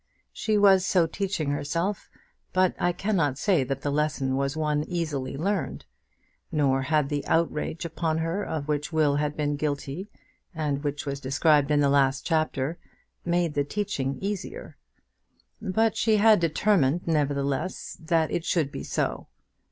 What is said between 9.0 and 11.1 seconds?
had been guilty, and which